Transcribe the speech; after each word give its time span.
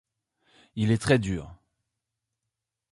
Il 0.75 0.89
est 0.89 0.97
très 0.97 1.19
dur. 1.19 1.53